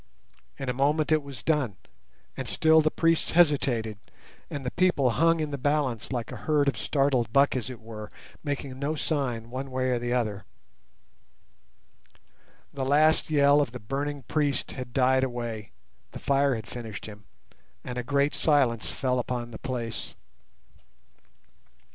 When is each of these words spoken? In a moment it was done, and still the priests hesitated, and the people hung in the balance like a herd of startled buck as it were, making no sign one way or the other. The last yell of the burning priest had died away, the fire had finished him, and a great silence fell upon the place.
In 0.57 0.67
a 0.67 0.73
moment 0.73 1.11
it 1.11 1.21
was 1.21 1.43
done, 1.43 1.75
and 2.35 2.47
still 2.47 2.81
the 2.81 2.89
priests 2.89 3.33
hesitated, 3.33 3.99
and 4.49 4.65
the 4.65 4.71
people 4.71 5.11
hung 5.11 5.39
in 5.39 5.51
the 5.51 5.59
balance 5.59 6.11
like 6.11 6.31
a 6.31 6.37
herd 6.37 6.67
of 6.67 6.75
startled 6.75 7.31
buck 7.31 7.55
as 7.55 7.69
it 7.69 7.79
were, 7.79 8.09
making 8.43 8.79
no 8.79 8.95
sign 8.95 9.51
one 9.51 9.69
way 9.69 9.91
or 9.91 9.99
the 9.99 10.11
other. 10.11 10.43
The 12.73 12.83
last 12.83 13.29
yell 13.29 13.61
of 13.61 13.73
the 13.73 13.79
burning 13.79 14.23
priest 14.23 14.71
had 14.71 14.91
died 14.91 15.23
away, 15.23 15.71
the 16.13 16.17
fire 16.19 16.55
had 16.55 16.65
finished 16.67 17.05
him, 17.05 17.25
and 17.83 17.99
a 17.99 18.03
great 18.03 18.33
silence 18.33 18.89
fell 18.89 19.19
upon 19.19 19.51
the 19.51 19.59
place. 19.59 20.15